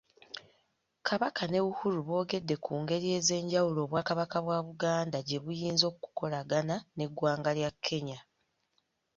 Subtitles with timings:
[1.07, 7.71] Kabaka ne Uhuru boogedde ku ngeri ezenjawulo Obwakabaka bwa Buganda gye buyinza okukolagana n’Eggwanga lya
[7.85, 8.19] Kenya.